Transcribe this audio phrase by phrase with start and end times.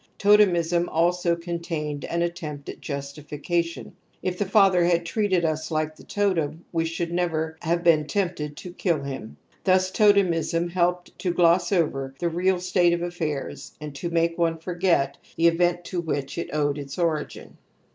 [0.17, 6.03] /^Totemism also contained an attempt at justification)" If the father had treated us like the
[6.03, 11.71] totem we should never have been tempted to kill him." Thus totemism helped to gloss
[11.71, 16.35] over the real state of affairs and to make one forget the event to which
[16.39, 17.59] it owed its origin.